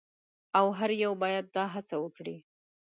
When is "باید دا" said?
1.23-1.65